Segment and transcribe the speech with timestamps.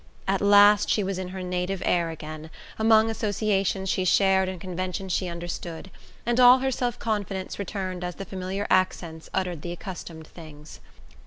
[0.27, 5.13] At last she was in her native air again, among associations she shared and conventions
[5.13, 5.91] she understood;
[6.25, 10.79] and all her self confidence returned as the familiar accents uttered the accustomed things.